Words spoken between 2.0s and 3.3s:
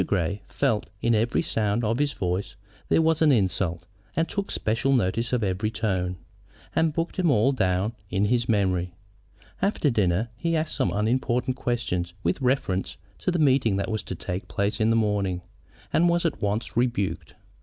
voice there was